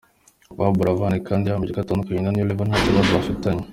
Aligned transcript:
Yvan 0.53 0.71
Buravan 0.77 1.13
kandi 1.27 1.45
yahamije 1.45 1.73
ko 1.75 1.79
atandukanye 1.81 2.21
na 2.21 2.33
New 2.33 2.47
Level 2.49 2.67
nta 2.69 2.79
kibazo 2.85 3.09
bafitanye. 3.17 3.63